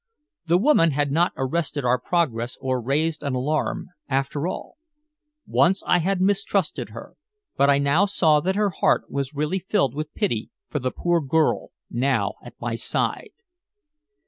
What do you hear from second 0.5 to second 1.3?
woman had